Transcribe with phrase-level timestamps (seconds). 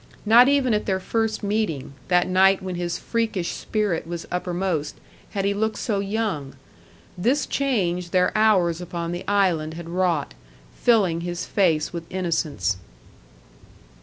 [0.25, 4.95] Not even at their first meeting that night when his freakish spirit was uppermost
[5.33, 6.55] had he looked so young.
[7.15, 10.33] This change their hours upon the island had wrought,
[10.75, 12.77] filling his face with innocence.